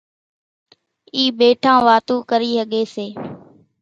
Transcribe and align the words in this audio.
اِي 1.15 1.23
ٻيٺان 1.37 1.77
واتون 1.87 2.19
ڪري 2.29 2.49
ۿڳي 2.61 2.83
سي۔ 2.93 3.07